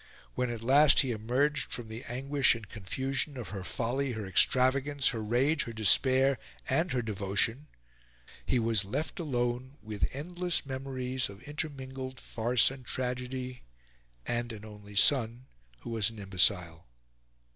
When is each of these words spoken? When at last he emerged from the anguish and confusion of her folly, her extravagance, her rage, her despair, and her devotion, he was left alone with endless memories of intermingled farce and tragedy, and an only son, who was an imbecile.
When 0.33 0.49
at 0.49 0.63
last 0.63 1.01
he 1.01 1.11
emerged 1.11 1.71
from 1.71 1.87
the 1.87 2.03
anguish 2.05 2.55
and 2.55 2.67
confusion 2.67 3.37
of 3.37 3.49
her 3.49 3.63
folly, 3.63 4.13
her 4.13 4.25
extravagance, 4.25 5.09
her 5.09 5.21
rage, 5.23 5.65
her 5.65 5.73
despair, 5.73 6.39
and 6.67 6.91
her 6.91 7.03
devotion, 7.03 7.67
he 8.43 8.57
was 8.57 8.83
left 8.83 9.19
alone 9.19 9.77
with 9.83 10.09
endless 10.11 10.65
memories 10.65 11.29
of 11.29 11.43
intermingled 11.43 12.19
farce 12.19 12.71
and 12.71 12.83
tragedy, 12.83 13.61
and 14.25 14.51
an 14.51 14.65
only 14.65 14.95
son, 14.95 15.45
who 15.81 15.91
was 15.91 16.09
an 16.09 16.17
imbecile. 16.17 16.87